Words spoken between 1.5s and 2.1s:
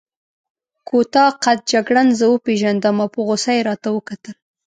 جګړن